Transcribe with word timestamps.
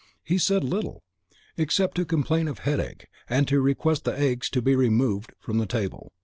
He 0.23 0.39
said 0.39 0.63
little, 0.63 1.03
except 1.57 1.93
to 1.97 2.05
complain 2.05 2.47
of 2.47 2.57
headache, 2.65 3.05
and 3.29 3.47
to 3.47 3.61
request 3.61 4.03
the 4.03 4.17
eggs 4.19 4.49
to 4.49 4.59
be 4.59 4.75
removed 4.75 5.33
from 5.39 5.59
the 5.59 5.67
table. 5.67 6.11